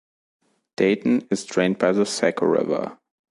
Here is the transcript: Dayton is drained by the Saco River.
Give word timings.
Dayton 0.77 1.27
is 1.29 1.45
drained 1.45 1.77
by 1.77 1.91
the 1.91 2.07
Saco 2.07 2.47
River. 2.47 2.97